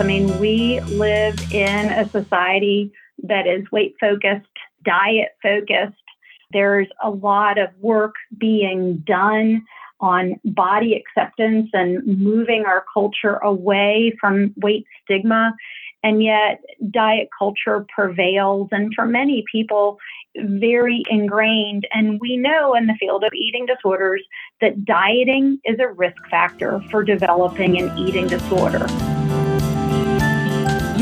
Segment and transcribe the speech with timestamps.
[0.00, 4.46] I mean, we live in a society that is weight focused,
[4.84, 5.94] diet focused.
[6.52, 9.64] There's a lot of work being done
[10.00, 15.54] on body acceptance and moving our culture away from weight stigma.
[16.02, 19.98] And yet, diet culture prevails, and for many people,
[20.36, 21.86] very ingrained.
[21.92, 24.22] And we know in the field of eating disorders
[24.60, 28.86] that dieting is a risk factor for developing an eating disorder.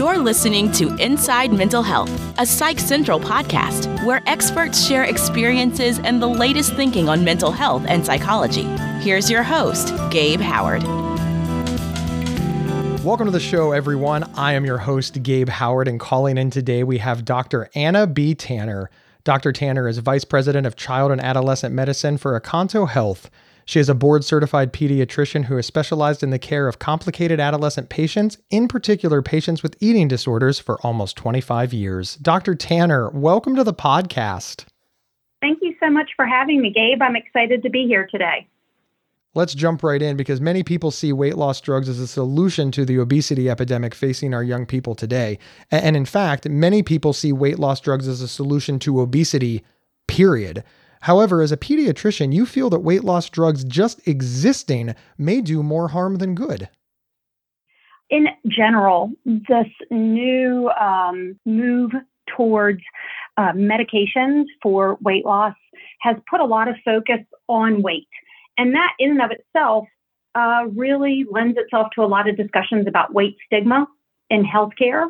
[0.03, 6.21] You're listening to Inside Mental Health, a Psych Central podcast where experts share experiences and
[6.21, 8.65] the latest thinking on mental health and psychology.
[9.01, 10.83] Here's your host, Gabe Howard.
[13.05, 14.25] Welcome to the show, everyone.
[14.35, 17.71] I am your host, Gabe Howard, and calling in today we have Dr.
[17.77, 18.35] Anna B.
[18.35, 18.91] Tanner.
[19.23, 19.53] Dr.
[19.53, 23.31] Tanner is Vice President of Child and Adolescent Medicine for Accanto Health.
[23.65, 27.89] She is a board certified pediatrician who has specialized in the care of complicated adolescent
[27.89, 32.17] patients, in particular patients with eating disorders, for almost 25 years.
[32.17, 32.55] Dr.
[32.55, 34.65] Tanner, welcome to the podcast.
[35.41, 37.03] Thank you so much for having me, Gabe.
[37.03, 38.47] I'm excited to be here today.
[39.35, 42.85] Let's jump right in because many people see weight loss drugs as a solution to
[42.85, 45.39] the obesity epidemic facing our young people today.
[45.71, 49.65] And in fact, many people see weight loss drugs as a solution to obesity,
[50.07, 50.65] period.
[51.03, 55.89] However, as a pediatrician, you feel that weight loss drugs just existing may do more
[55.89, 56.69] harm than good.
[58.09, 61.91] In general, this new um, move
[62.37, 62.83] towards
[63.37, 65.55] uh, medications for weight loss
[66.01, 68.09] has put a lot of focus on weight.
[68.57, 69.89] And that, in and of itself,
[70.37, 73.89] uh, really lends itself to a lot of discussions about weight stigma
[74.31, 75.09] in healthcare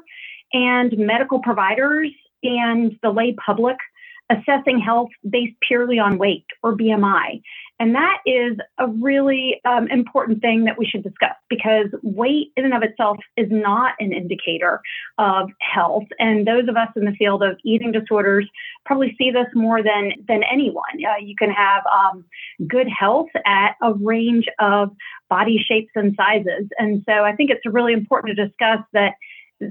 [0.52, 2.10] and medical providers
[2.42, 3.76] and the lay public
[4.32, 7.42] assessing health based purely on weight or BMI.
[7.82, 12.64] And that is a really um, important thing that we should discuss because weight in
[12.64, 14.80] and of itself is not an indicator
[15.18, 16.04] of health.
[16.20, 18.48] And those of us in the field of eating disorders
[18.86, 20.84] probably see this more than, than anyone.
[21.04, 22.24] Uh, you can have um,
[22.68, 24.90] good health at a range of
[25.28, 26.68] body shapes and sizes.
[26.78, 29.14] And so I think it's really important to discuss that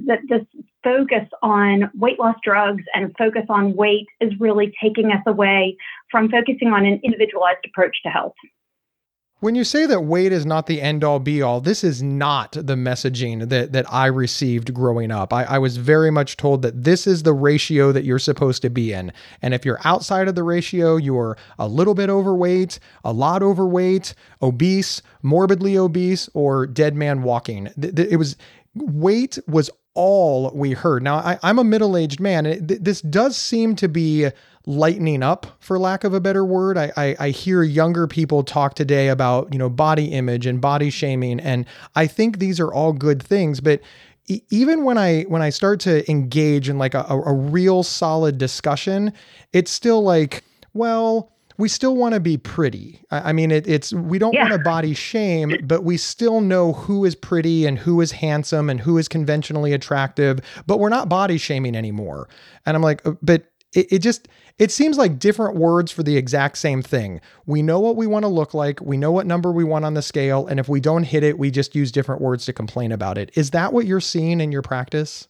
[0.08, 0.46] that this
[0.84, 5.78] focus on weight loss drugs and focus on weight is really taking us away
[6.10, 8.34] from focusing on an individualized approach to health.
[9.42, 12.52] When you say that weight is not the end all be all, this is not
[12.52, 15.34] the messaging that, that I received growing up.
[15.34, 18.70] I, I, was very much told that this is the ratio that you're supposed to
[18.70, 19.12] be in.
[19.42, 24.14] And if you're outside of the ratio, you're a little bit overweight, a lot overweight,
[24.44, 27.68] obese, morbidly obese, or dead man walking.
[27.82, 28.38] It was
[28.76, 31.04] weight was all we heard.
[31.04, 32.46] Now, I, am a middle aged man.
[32.46, 34.30] And th- this does seem to be
[34.66, 36.78] lightening up, for lack of a better word.
[36.78, 40.90] I, I, I hear younger people talk today about, you know, body image and body
[40.90, 41.40] shaming.
[41.40, 41.66] And
[41.96, 43.60] I think these are all good things.
[43.60, 43.82] But
[44.50, 49.14] even when I when I start to engage in like a, a real solid discussion,
[49.52, 53.02] it's still like, well, we still want to be pretty.
[53.12, 54.44] I, I mean, it, it's we don't yeah.
[54.44, 58.70] want to body shame, but we still know who is pretty and who is handsome
[58.70, 60.40] and who is conventionally attractive.
[60.68, 62.30] But we're not body shaming anymore.
[62.66, 66.18] And I'm like, uh, but it, it just it seems like different words for the
[66.18, 67.22] exact same thing.
[67.46, 68.82] We know what we want to look like.
[68.82, 71.40] We know what number we want on the scale, and if we don't hit it,
[71.40, 73.32] we just use different words to complain about it.
[73.36, 75.28] Is that what you're seeing in your practice?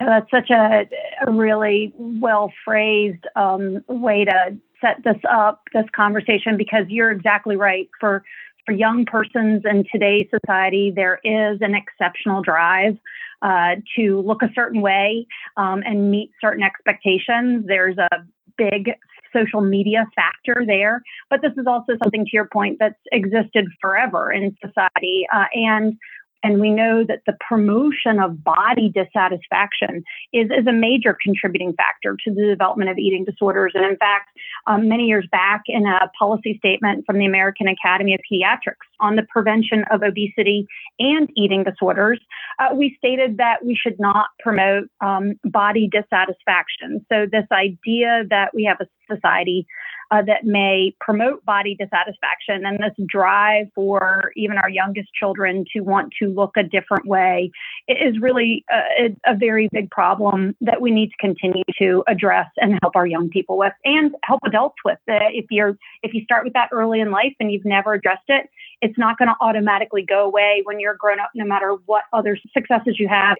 [0.00, 0.88] That's such a,
[1.26, 7.56] a really well phrased um, way to set this up, this conversation, because you're exactly
[7.56, 7.88] right.
[7.98, 8.22] For
[8.66, 12.96] for young persons in today's society, there is an exceptional drive
[13.42, 15.26] uh, to look a certain way
[15.56, 17.64] um, and meet certain expectations.
[17.66, 18.08] There's a
[18.56, 18.90] big
[19.32, 24.30] social media factor there, but this is also something to your point that's existed forever
[24.30, 25.26] in society.
[25.34, 25.94] Uh, and
[26.42, 32.16] and we know that the promotion of body dissatisfaction is, is a major contributing factor
[32.24, 33.72] to the development of eating disorders.
[33.74, 34.30] And in fact,
[34.66, 39.16] um, many years back, in a policy statement from the American Academy of Pediatrics on
[39.16, 40.66] the prevention of obesity
[40.98, 42.20] and eating disorders,
[42.58, 47.04] uh, we stated that we should not promote um, body dissatisfaction.
[47.10, 49.66] So, this idea that we have a society
[50.12, 55.80] uh, that may promote body dissatisfaction and this drive for even our youngest children to
[55.80, 57.50] want to look a different way
[57.88, 62.78] is really a, a very big problem that we need to continue to address and
[62.82, 64.98] help our young people with and help adults with.
[65.10, 68.28] Uh, if you're if you start with that early in life and you've never addressed
[68.28, 68.50] it,
[68.82, 72.36] it's not going to automatically go away when you're grown up, no matter what other
[72.52, 73.36] successes you have.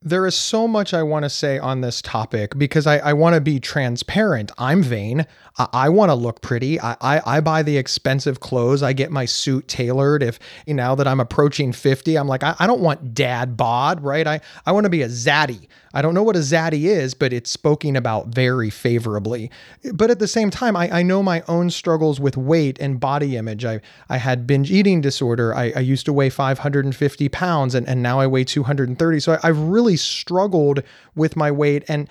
[0.00, 3.34] There is so much I want to say on this topic because I, I want
[3.34, 4.52] to be transparent.
[4.56, 5.26] I'm vain.
[5.58, 6.80] I, I want to look pretty.
[6.80, 8.80] I, I, I, buy the expensive clothes.
[8.80, 10.22] I get my suit tailored.
[10.22, 10.38] If
[10.68, 14.24] you know, that I'm approaching 50, I'm like, I, I don't want dad bod, right?
[14.24, 15.66] I, I want to be a zaddy.
[15.94, 19.50] I don't know what a zaddy is, but it's spoken about very favorably.
[19.92, 23.36] But at the same time, I, I know my own struggles with weight and body
[23.36, 23.64] image.
[23.64, 25.54] I, I had binge eating disorder.
[25.54, 29.20] I, I used to weigh 550 pounds and, and now I weigh 230.
[29.20, 30.82] So I, I've really struggled
[31.14, 31.84] with my weight.
[31.88, 32.08] And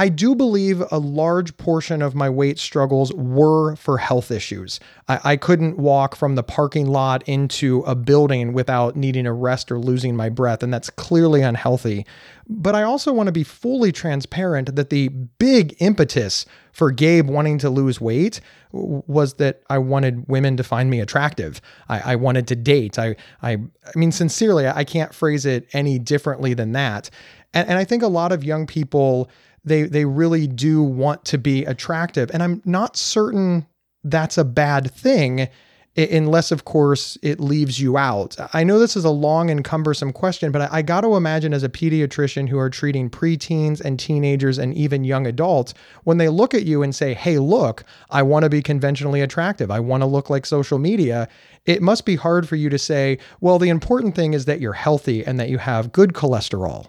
[0.00, 4.80] I do believe a large portion of my weight struggles were for health issues.
[5.08, 9.70] I, I, couldn't walk from the parking lot into a building without needing a rest
[9.70, 12.06] or losing my breath, and that's clearly unhealthy.
[12.48, 17.58] But I also want to be fully transparent that the big impetus for Gabe wanting
[17.58, 18.40] to lose weight
[18.72, 21.60] was that I wanted women to find me attractive.
[21.90, 22.98] I, I wanted to date.
[22.98, 23.58] I, I, I
[23.96, 27.10] mean, sincerely, I can't phrase it any differently than that.
[27.52, 29.30] And, and I think a lot of young people
[29.64, 32.30] they they really do want to be attractive.
[32.32, 33.66] And i'm not certain
[34.04, 35.48] that's a bad thing
[35.96, 38.36] unless of course it leaves you out.
[38.54, 41.52] I know this is a long and cumbersome question but i, I got to imagine
[41.52, 45.74] as a pediatrician who are treating preteens and teenagers and even young adults
[46.04, 49.70] when they look at you and say hey look i want to be conventionally attractive.
[49.70, 51.28] I want to look like social media
[51.66, 54.72] it must be hard for you to say well the important thing is that you're
[54.72, 56.86] healthy and that you have good cholesterol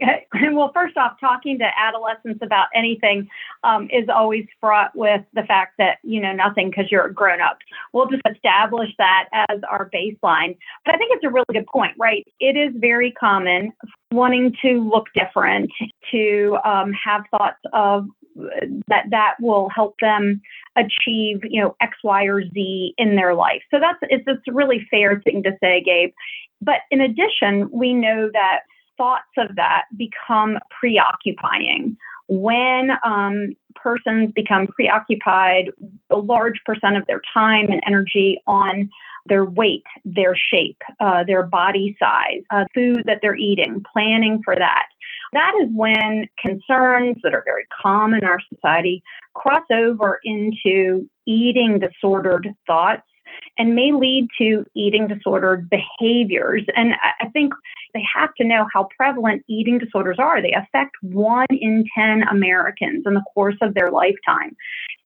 [0.00, 0.16] yeah.
[0.52, 3.28] Well, first off, talking to adolescents about anything
[3.64, 7.40] um, is always fraught with the fact that you know nothing because you're a grown
[7.40, 7.58] up.
[7.92, 10.56] We'll just establish that as our baseline.
[10.84, 12.26] But I think it's a really good point, right?
[12.40, 13.72] It is very common
[14.10, 15.70] wanting to look different,
[16.10, 18.06] to um, have thoughts of
[18.86, 20.40] that that will help them
[20.76, 23.62] achieve you know X, Y, or Z in their life.
[23.70, 26.12] So that's it's, it's a really fair thing to say, Gabe.
[26.60, 28.60] But in addition, we know that
[28.98, 31.96] thoughts of that become preoccupying.
[32.28, 35.70] When um, persons become preoccupied
[36.10, 38.90] a large percent of their time and energy on
[39.26, 44.54] their weight, their shape, uh, their body size, uh, food that they're eating, planning for
[44.56, 44.86] that.
[45.32, 49.02] That is when concerns that are very common in our society
[49.34, 53.02] cross over into eating disordered thoughts
[53.58, 56.64] and may lead to eating disordered behaviors.
[56.76, 57.52] And I think
[57.92, 60.40] they have to know how prevalent eating disorders are.
[60.40, 64.56] They affect one in 10 Americans in the course of their lifetime.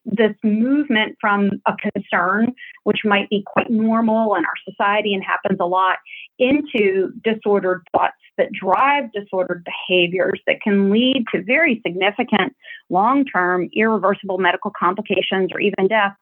[0.04, 2.52] This movement from a concern,
[2.84, 5.98] which might be quite normal in our society and happens a lot,
[6.38, 12.54] into disordered thoughts that drive disordered behaviors that can lead to very significant
[12.90, 16.14] long term irreversible medical complications or even death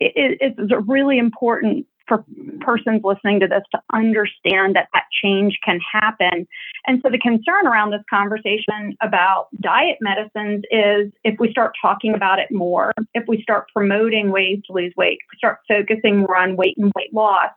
[0.00, 2.24] it, it's really important for
[2.60, 6.46] persons listening to this to understand that that change can happen.
[6.86, 12.14] And so the concern around this conversation about diet medicines is if we start talking
[12.14, 16.18] about it more, if we start promoting ways to lose weight, if we start focusing
[16.18, 17.50] more on weight and weight loss,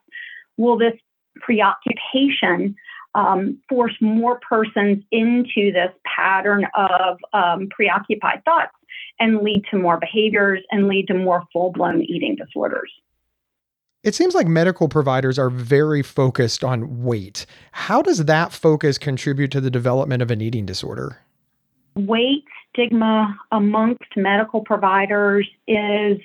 [0.57, 0.93] will this
[1.35, 2.75] preoccupation
[3.15, 8.71] um, force more persons into this pattern of um, preoccupied thoughts
[9.19, 12.91] and lead to more behaviors and lead to more full blown eating disorders.
[14.03, 17.45] It seems like medical providers are very focused on weight.
[17.73, 21.19] How does that focus contribute to the development of an eating disorder?
[21.95, 26.17] Weight stigma amongst medical providers is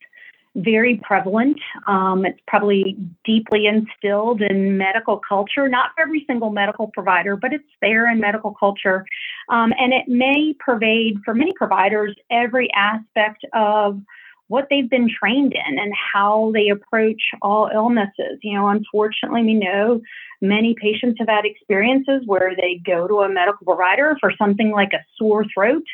[0.55, 1.59] very prevalent.
[1.87, 7.65] Um, it's probably deeply instilled in medical culture, not every single medical provider, but it's
[7.81, 9.05] there in medical culture.
[9.49, 14.01] Um, and it may pervade, for many providers, every aspect of
[14.49, 18.39] what they've been trained in and how they approach all illnesses.
[18.43, 20.01] You know, unfortunately, we know
[20.45, 24.93] many patients have had experiences where they go to a medical provider for something like
[24.93, 25.85] a sore throat,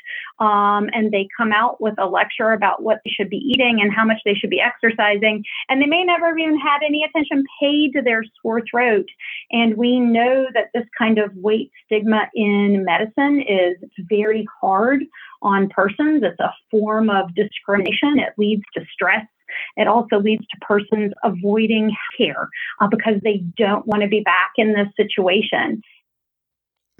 [0.40, 3.92] um, and they come out with a lecture about what they should be eating and
[3.92, 7.92] how much they should be exercising, and they may never even had any attention paid
[7.92, 9.06] to their sore throat.
[9.52, 13.76] And we know that this kind of weight stigma in medicine is
[14.08, 15.02] very hard
[15.42, 16.22] on persons.
[16.22, 18.18] It's a form of discrimination.
[18.18, 19.26] It leads to stress.
[19.76, 22.48] It also leads to persons avoiding care
[22.80, 25.82] uh, because they don't want to be back in this situation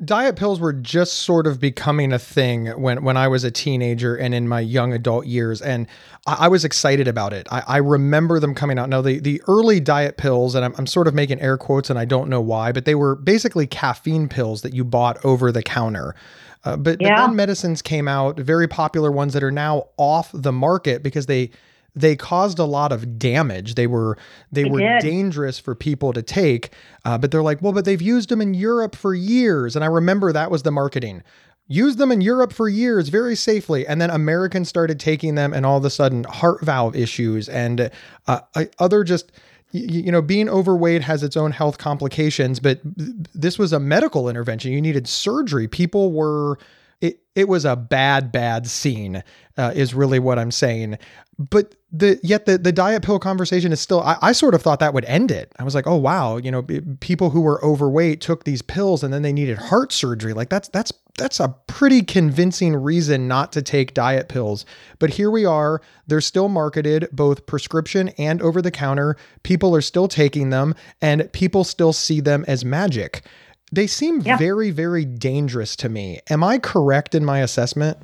[0.04, 4.16] diet pills were just sort of becoming a thing when when I was a teenager
[4.16, 5.86] and in my young adult years, and
[6.26, 7.46] I, I was excited about it.
[7.50, 8.88] I, I, remember them coming out.
[8.88, 11.98] Now the the early diet pills, and I'm, I'm sort of making air quotes, and
[11.98, 15.62] I don't know why, but they were basically caffeine pills that you bought over the
[15.62, 16.14] counter.
[16.62, 17.16] Uh, but, yeah.
[17.16, 21.24] but then medicines came out, very popular ones that are now off the market because
[21.24, 21.50] they
[21.94, 23.74] they caused a lot of damage.
[23.74, 24.16] They were
[24.52, 25.00] they, They were did.
[25.02, 26.70] dangerous for people to take.
[27.04, 29.88] Uh, but they're like, well, but they've used them in Europe for years, and I
[29.88, 31.22] remember that was the marketing.
[31.68, 35.64] Used them in Europe for years very safely, and then Americans started taking them, and
[35.64, 37.90] all of a sudden, heart valve issues and
[38.26, 39.30] uh, uh, other just
[39.72, 44.72] you know being overweight has its own health complications but this was a medical intervention
[44.72, 46.58] you needed surgery people were
[47.00, 49.22] it, it was a bad bad scene
[49.56, 50.98] uh, is really what i'm saying.
[51.38, 54.78] But the yet the, the diet pill conversation is still I, I sort of thought
[54.80, 55.52] that would end it.
[55.58, 56.62] I was like oh wow you know
[57.00, 60.34] people who were overweight took these pills and then they needed heart surgery.
[60.34, 64.64] Like that's that's that's a pretty convincing reason not to take diet pills.
[64.98, 69.16] But here we are they're still marketed both prescription and over the counter.
[69.42, 73.22] People are still taking them and people still see them as magic
[73.72, 74.36] they seem Yeah.
[74.36, 77.98] very very dangerous to me am i correct in my assessment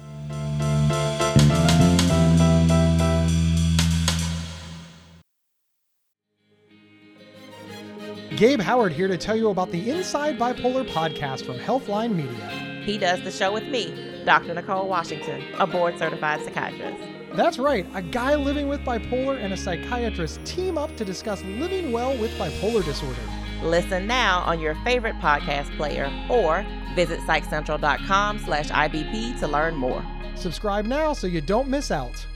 [8.37, 12.82] Gabe Howard here to tell you about the Inside Bipolar podcast from Healthline Media.
[12.85, 14.52] He does the show with me, Dr.
[14.54, 17.02] Nicole Washington, a board certified psychiatrist.
[17.35, 21.92] That's right, a guy living with bipolar and a psychiatrist team up to discuss living
[21.92, 23.20] well with bipolar disorder.
[23.62, 30.04] Listen now on your favorite podcast player or visit psychcentral.com slash IBP to learn more.
[30.34, 32.26] Subscribe now so you don't miss out.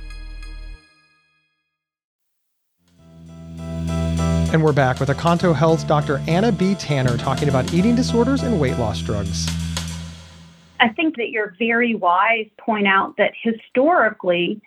[4.53, 6.21] And we're back with Accanto Health's Dr.
[6.27, 6.75] Anna B.
[6.75, 9.47] Tanner talking about eating disorders and weight loss drugs.
[10.81, 14.61] I think that you're very wise point out that historically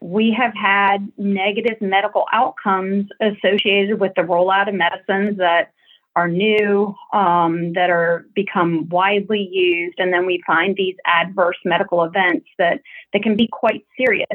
[0.00, 5.72] we have had negative medical outcomes associated with the rollout of medicines that
[6.18, 12.02] are new, um, that are become widely used, and then we find these adverse medical
[12.02, 12.80] events that,
[13.12, 14.26] that can be quite serious.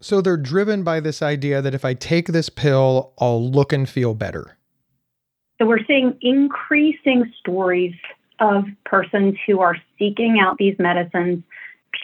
[0.00, 3.88] So they're driven by this idea that if I take this pill, I'll look and
[3.88, 4.56] feel better.
[5.58, 7.94] So we're seeing increasing stories
[8.38, 11.42] of persons who are seeking out these medicines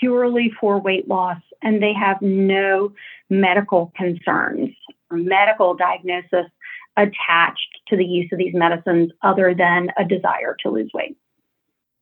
[0.00, 2.92] purely for weight loss and they have no
[3.30, 4.70] medical concerns
[5.10, 6.46] or medical diagnosis
[6.96, 11.16] attached to the use of these medicines other than a desire to lose weight.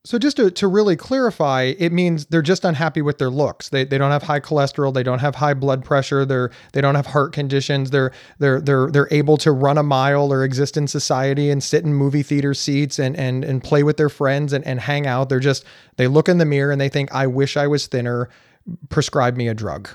[0.06, 3.70] So just to, to really clarify, it means they're just unhappy with their looks.
[3.70, 6.94] They, they don't have high cholesterol, they don't have high blood pressure, they're they don't
[6.94, 10.86] have heart conditions, they're they're they're they're able to run a mile or exist in
[10.86, 14.64] society and sit in movie theater seats and and and play with their friends and,
[14.64, 15.28] and hang out.
[15.28, 15.64] They're just
[15.96, 18.28] they look in the mirror and they think, I wish I was thinner,
[18.88, 19.88] prescribe me a drug.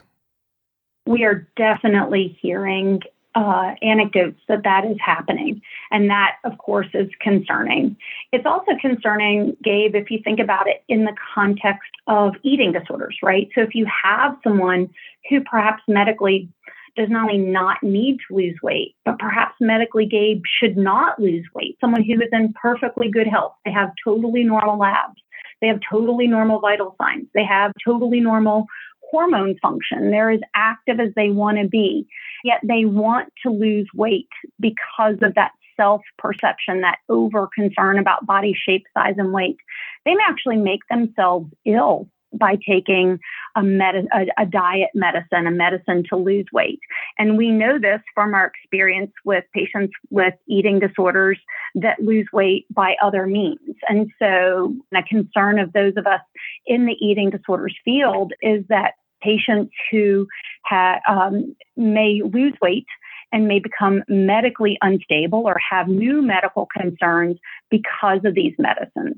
[1.05, 3.00] We are definitely hearing
[3.35, 5.61] uh, anecdotes that that is happening.
[5.89, 7.95] And that, of course, is concerning.
[8.31, 13.17] It's also concerning, Gabe, if you think about it in the context of eating disorders,
[13.23, 13.50] right?
[13.55, 14.89] So if you have someone
[15.29, 16.50] who perhaps medically
[16.95, 21.45] does not only not need to lose weight, but perhaps medically, Gabe, should not lose
[21.55, 25.15] weight, someone who is in perfectly good health, they have totally normal labs,
[25.61, 28.65] they have totally normal vital signs, they have totally normal
[29.11, 30.09] hormone function.
[30.09, 32.07] They're as active as they want to be,
[32.43, 38.25] yet they want to lose weight because of that self perception, that over concern about
[38.25, 39.57] body shape, size, and weight.
[40.05, 43.19] They may actually make themselves ill by taking
[43.55, 46.79] a, med- a, a diet medicine, a medicine to lose weight.
[47.17, 51.37] And we know this from our experience with patients with eating disorders
[51.75, 53.59] that lose weight by other means.
[53.89, 56.21] And so, a concern of those of us
[56.65, 60.27] in the eating disorders field is that patients who
[60.65, 62.87] ha- um, may lose weight
[63.31, 67.37] and may become medically unstable or have new medical concerns
[67.69, 69.17] because of these medicines.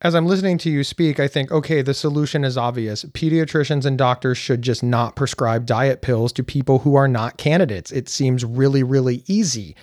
[0.00, 3.04] As I'm listening to you speak, I think, okay, the solution is obvious.
[3.04, 7.90] Pediatricians and doctors should just not prescribe diet pills to people who are not candidates.
[7.90, 9.74] It seems really, really easy.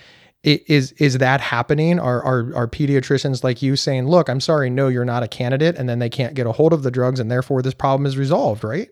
[0.43, 1.99] Is is that happening?
[1.99, 5.75] Are, are are pediatricians like you saying, "Look, I'm sorry, no, you're not a candidate,"
[5.75, 8.15] and then they can't get a hold of the drugs, and therefore this problem is
[8.15, 8.89] resolved, right?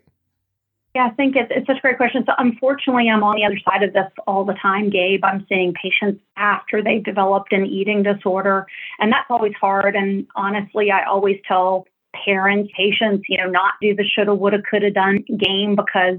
[0.94, 2.22] Yeah, I think it's, it's such a great question.
[2.24, 5.24] So, unfortunately, I'm on the other side of this all the time, Gabe.
[5.24, 8.66] I'm seeing patients after they've developed an eating disorder,
[9.00, 9.96] and that's always hard.
[9.96, 11.86] And honestly, I always tell
[12.24, 16.18] parents, patients, you know, not do the shoulda, woulda, coulda done game because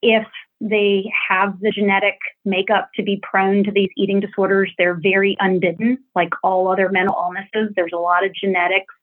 [0.00, 0.26] if
[0.62, 5.98] they have the genetic makeup to be prone to these eating disorders, they're very unbidden,
[6.14, 7.72] like all other mental illnesses.
[7.76, 8.94] There's a lot of genetics.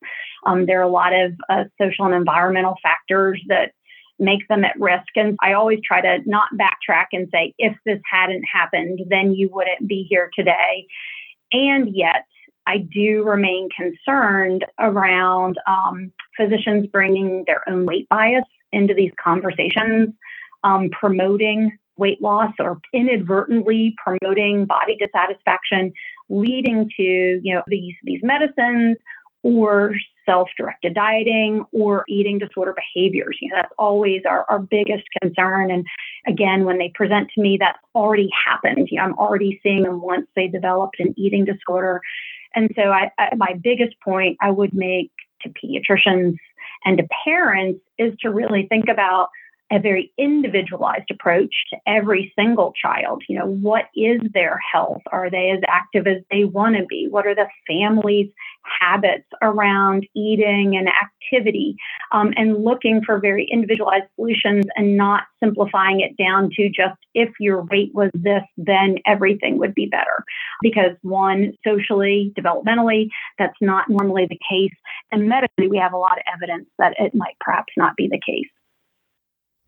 [0.45, 3.73] Um, there are a lot of uh, social and environmental factors that
[4.19, 5.07] make them at risk.
[5.15, 9.49] And I always try to not backtrack and say, if this hadn't happened, then you
[9.51, 10.87] wouldn't be here today.
[11.51, 12.25] And yet,
[12.65, 20.13] I do remain concerned around um, physicians bringing their own weight bias into these conversations.
[20.63, 25.91] um, promoting weight loss or inadvertently promoting body dissatisfaction,
[26.29, 28.97] leading to you know these these medicines
[29.43, 29.95] or
[30.27, 33.37] self-directed dieting or eating disorder behaviors.
[33.41, 35.71] You know, that's always our, our biggest concern.
[35.71, 35.85] And
[36.27, 38.89] again, when they present to me, that's already happened.
[38.91, 42.01] You know, I'm already seeing them once they developed an eating disorder.
[42.53, 46.35] And so I, I, my biggest point I would make to pediatricians
[46.85, 49.29] and to parents is to really think about
[49.71, 53.23] a very individualized approach to every single child.
[53.27, 55.01] You know, what is their health?
[55.11, 57.07] Are they as active as they want to be?
[57.09, 58.29] What are the family's
[58.79, 61.75] habits around eating and activity?
[62.13, 67.29] Um, and looking for very individualized solutions and not simplifying it down to just if
[67.39, 70.23] your weight was this, then everything would be better.
[70.61, 74.75] Because one, socially, developmentally, that's not normally the case.
[75.11, 78.21] And medically, we have a lot of evidence that it might perhaps not be the
[78.25, 78.47] case.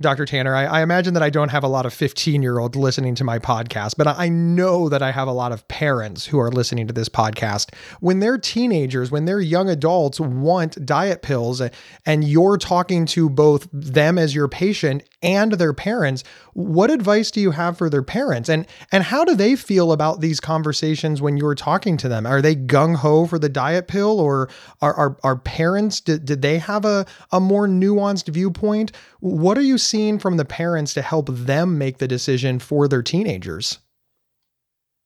[0.02, 0.26] Dr.
[0.26, 3.16] Tanner, I, I, imagine that I don't have a lot of 15 year olds listening
[3.16, 6.50] to my podcast, but I know that I have a lot of parents who are
[6.50, 7.74] listening to this podcast.
[8.00, 11.62] When they're teenagers, when they're young adults want diet pills,
[12.06, 16.24] and you're talking to both them as your patient and their parents,
[16.60, 18.50] what advice do you have for their parents?
[18.50, 22.26] And, and how do they feel about these conversations when you're talking to them?
[22.26, 24.50] Are they gung ho for the diet pill, or
[24.82, 28.92] are, are, are parents, did, did they have a, a more nuanced viewpoint?
[29.22, 33.04] What are you seeing from the parents to help them make the decision for their
[33.04, 33.80] teenagers?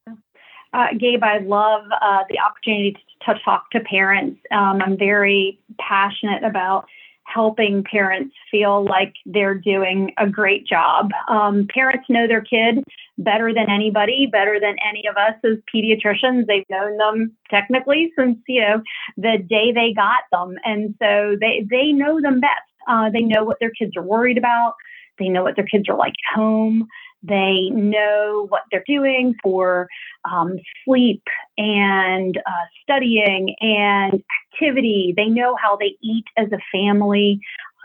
[0.07, 4.39] Uh, Gabe, I love uh, the opportunity to, to, talk to parents.
[4.50, 6.88] Um, I'm very passionate about
[7.34, 11.12] helping parents feel like they're doing a great job.
[11.28, 12.84] Um, parents know their kid
[13.18, 16.46] better than anybody, better than any of us as pediatricians.
[16.48, 18.82] They've known them technically since you know
[19.18, 22.52] the day they got them, and so they they know them best.
[22.88, 24.74] Uh, they know what their kids are worried about.
[25.20, 26.88] They know what their kids are like at home.
[27.24, 29.88] They know what they're doing for
[30.30, 31.24] um, sleep
[31.58, 35.13] and uh, studying and activity.
[35.15, 37.39] They know how they eat as a family.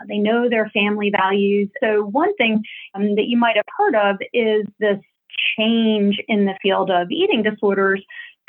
[0.07, 1.69] They know their family values.
[1.81, 2.63] So, one thing
[2.95, 4.99] um, that you might have heard of is this
[5.57, 8.03] change in the field of eating disorders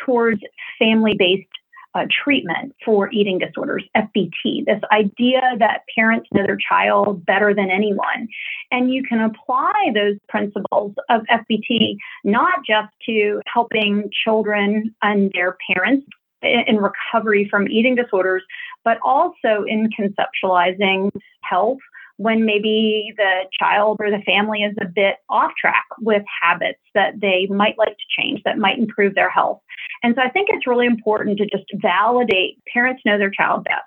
[0.04, 0.40] towards
[0.78, 1.48] family based
[1.94, 7.70] uh, treatment for eating disorders, FBT, this idea that parents know their child better than
[7.70, 8.28] anyone.
[8.70, 15.56] And you can apply those principles of FBT not just to helping children and their
[15.72, 16.06] parents
[16.42, 18.42] in recovery from eating disorders,
[18.84, 21.10] but also in conceptualizing
[21.42, 21.78] health
[22.20, 27.18] when maybe the child or the family is a bit off track with habits that
[27.18, 29.62] they might like to change that might improve their health.
[30.02, 33.80] And so I think it's really important to just validate parents know their child best.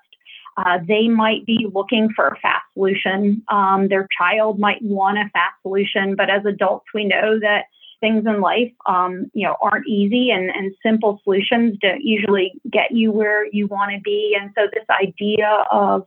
[0.56, 3.40] Uh, they might be looking for a fast solution.
[3.52, 7.66] Um, their child might want a fast solution, but as adults, we know that
[8.00, 12.90] things in life, um, you know, aren't easy, and, and simple solutions don't usually get
[12.90, 14.36] you where you want to be.
[14.40, 16.04] And so, this idea of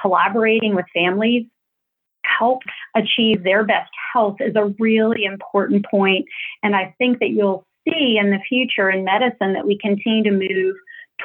[0.00, 1.46] collaborating with families
[2.38, 2.62] help
[2.94, 6.26] achieve their best health is a really important point.
[6.62, 10.30] And I think that you'll see in the future in medicine that we continue to
[10.30, 10.76] move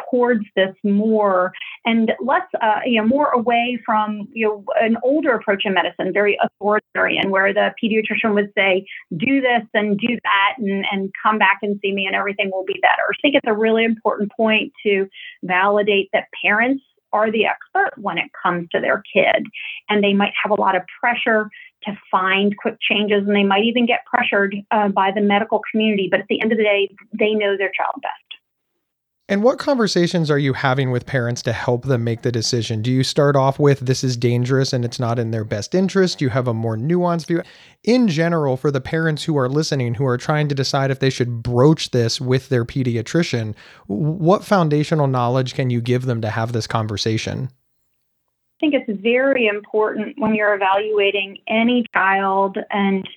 [0.09, 1.51] towards this more
[1.85, 6.13] and less, uh, you know, more away from you know an older approach in medicine,
[6.13, 8.85] very authoritarian, where the pediatrician would say,
[9.17, 12.65] "Do this and do that, and and come back and see me, and everything will
[12.65, 15.07] be better." I think it's a really important point to
[15.43, 16.83] validate that parents
[17.13, 19.45] are the expert when it comes to their kid.
[19.89, 21.49] And they might have a lot of pressure
[21.83, 26.07] to find quick changes, and they might even get pressured uh, by the medical community.
[26.09, 28.30] But at the end of the day, they know their child best.
[29.31, 32.81] And what conversations are you having with parents to help them make the decision?
[32.81, 36.19] Do you start off with this is dangerous and it's not in their best interest?
[36.19, 37.41] Do you have a more nuanced view?
[37.85, 41.09] In general, for the parents who are listening, who are trying to decide if they
[41.09, 43.55] should broach this with their pediatrician,
[43.87, 47.47] what foundational knowledge can you give them to have this conversation?
[47.47, 53.07] I think it's very important when you're evaluating any child and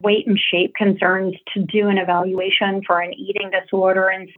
[0.00, 4.28] weight and shape concerns to do an evaluation for an eating disorder and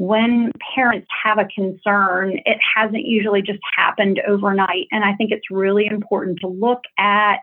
[0.00, 4.86] when parents have a concern, it hasn't usually just happened overnight.
[4.90, 7.40] And I think it's really important to look at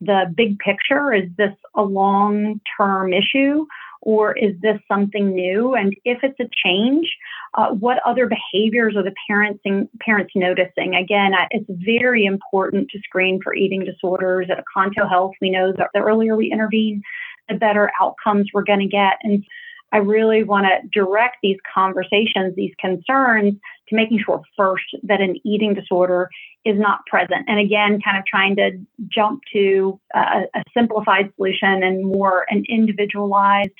[0.00, 1.12] the big picture.
[1.12, 3.66] Is this a long term issue?
[4.00, 5.74] Or is this something new?
[5.74, 7.12] And if it's a change,
[7.54, 9.60] uh, what other behaviors are the parents
[9.98, 10.94] parents noticing?
[10.94, 15.32] Again, it's very important to screen for eating disorders at Accanto Health.
[15.40, 17.02] We know that the earlier we intervene,
[17.48, 19.16] the better outcomes we're going to get.
[19.24, 19.44] And
[19.92, 23.54] I really want to direct these conversations, these concerns
[23.88, 26.28] to making sure first that an eating disorder
[26.64, 27.46] is not present.
[27.48, 28.72] And again, kind of trying to
[29.08, 33.70] jump to a, a simplified solution and more an individualized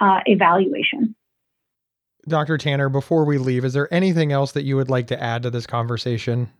[0.00, 1.14] uh, evaluation.
[2.26, 2.58] Dr.
[2.58, 5.50] Tanner, before we leave, is there anything else that you would like to add to
[5.50, 6.50] this conversation?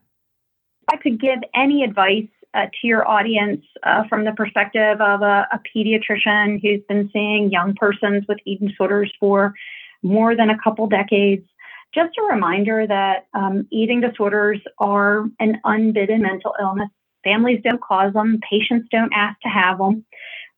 [0.90, 5.46] I could give any advice uh, to your audience uh, from the perspective of a,
[5.52, 9.54] a, pediatrician who's been seeing young persons with eating disorders for
[10.02, 11.46] more than a couple decades.
[11.94, 16.88] Just a reminder that um, eating disorders are an unbidden mental illness.
[17.24, 20.04] Families don't cause them, patients don't ask to have them.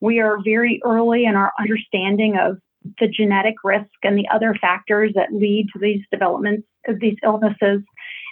[0.01, 2.59] We are very early in our understanding of
[2.99, 7.83] the genetic risk and the other factors that lead to these developments of these illnesses.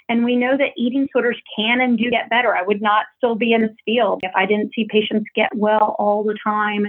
[0.09, 2.55] And we know that eating disorders can and do get better.
[2.55, 5.95] I would not still be in this field if I didn't see patients get well
[5.99, 6.87] all the time.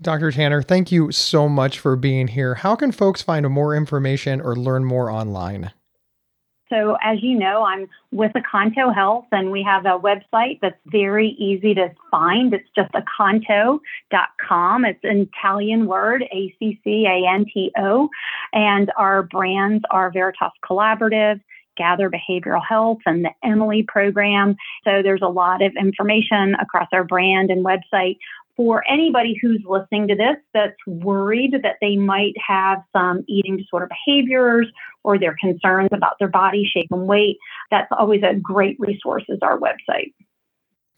[0.00, 0.32] Dr.
[0.32, 2.56] Tanner, thank you so much for being here.
[2.56, 5.72] How can folks find more information or learn more online?
[6.70, 11.30] So, as you know, I'm with Accanto Health, and we have a website that's very
[11.30, 12.54] easy to find.
[12.54, 14.84] It's just accanto.com.
[14.84, 18.08] It's an Italian word, A C C A N T O.
[18.52, 21.40] And our brands are Veritas Collaborative,
[21.76, 24.56] Gather Behavioral Health, and the Emily program.
[24.84, 28.16] So, there's a lot of information across our brand and website
[28.60, 33.88] for anybody who's listening to this that's worried that they might have some eating disorder
[33.88, 34.66] behaviors
[35.02, 37.38] or their concerns about their body shape and weight,
[37.70, 40.12] that's always a great resource is our website.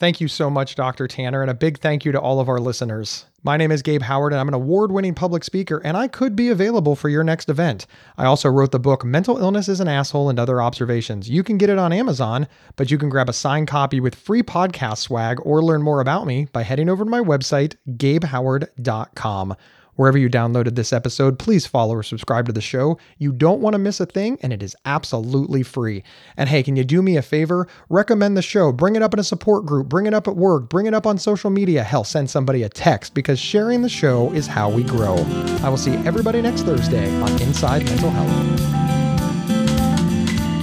[0.01, 1.07] Thank you so much, Dr.
[1.07, 3.27] Tanner, and a big thank you to all of our listeners.
[3.45, 6.37] My name is Gabe Howard, and I'm an award winning public speaker, and I could
[6.37, 7.89] be available for your next event.
[8.17, 11.29] I also wrote the book Mental Illness is an Asshole and Other Observations.
[11.29, 14.45] You can get it on Amazon, but you can grab a signed copy with free
[14.45, 19.57] podcast swag or learn more about me by heading over to my website, gabehoward.com.
[20.03, 22.99] Wherever you downloaded this episode, please follow or subscribe to the show.
[23.19, 26.03] You don't want to miss a thing, and it is absolutely free.
[26.37, 27.69] And hey, can you do me a favor?
[27.89, 30.69] Recommend the show, bring it up in a support group, bring it up at work,
[30.69, 31.85] bring it up on social media.
[31.85, 35.19] Hell, send somebody a text because sharing the show is how we grow.
[35.63, 38.35] I will see everybody next Thursday on Inside Mental Health.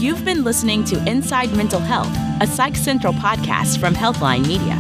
[0.02, 4.76] You've been listening to Inside Mental Health, a Psych Central podcast from Healthline Media.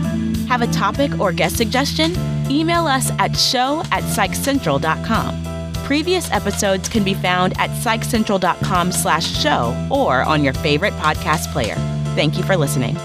[0.49, 2.38] Have a topic or guest suggestion?
[2.49, 5.43] Email us at show at psychcentral.com.
[5.85, 11.75] Previous episodes can be found at psychcentral.com slash show or on your favorite podcast player.
[12.15, 12.95] Thank you for listening.